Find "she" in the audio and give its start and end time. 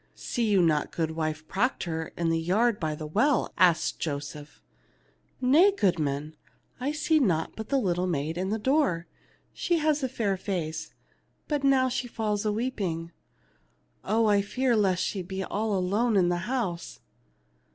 9.53-9.77, 11.87-12.07, 15.03-15.21